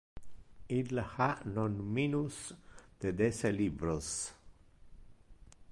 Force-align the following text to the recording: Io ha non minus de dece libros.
Io 0.77 1.03
ha 1.17 1.27
non 1.57 1.75
minus 1.97 2.39
de 3.05 3.11
dece 3.21 3.53
libros. 3.61 4.13